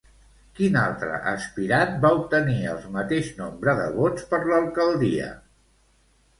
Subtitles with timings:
[0.59, 5.33] Quin altre aspirant va obtenir el mateix nombre de vots per l'alcaldia?